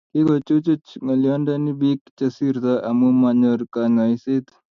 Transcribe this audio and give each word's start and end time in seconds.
Kikochuchuch 0.13 0.89
ngoliondoni 1.03 1.71
bik 1.79 2.01
che 2.17 2.25
sirtoi 2.35 2.83
amu 2.89 3.07
manyor 3.21 3.59
kanyoiset 3.73 4.45